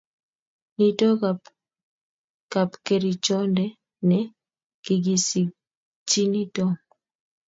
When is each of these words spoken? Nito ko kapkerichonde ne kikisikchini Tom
Nito 0.77 1.07
ko 1.19 1.29
kapkerichonde 2.51 3.65
ne 4.07 4.19
kikisikchini 4.83 6.41
Tom 6.55 6.71